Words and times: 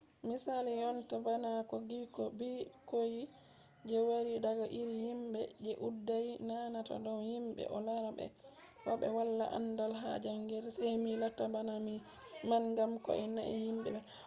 misali 0.27 0.71
jonta 0.81 1.15
bana 1.25 1.49
no 1.55 1.61
ɓikkoy 2.43 3.13
je 3.89 3.97
wari 4.09 4.33
daga 4.45 4.65
iri 4.79 4.95
yimɓe 5.05 5.41
je 5.63 5.71
ɗuuɗai 5.81 6.29
nanata 6.47 6.95
dow 7.05 7.19
yimɓe 7.29 7.63
ɗo 7.71 7.77
laara 7.87 8.09
ɓe 8.17 8.25
ba 8.85 8.91
ɓe 8.99 9.07
wala 9.17 9.45
aandal 9.49 9.93
ha 10.01 10.09
jaangirde 10.23 10.69
sey 10.77 10.93
mi 11.03 11.11
latta 11.21 11.43
bana 11.53 11.73
ni 11.85 11.93
man 12.49 12.63
ngam 12.71 12.91
ko 13.05 13.09
ɓe 13.17 13.23
nani 13.35 13.57
yimɓe 13.65 13.89
wiyata 13.95 14.11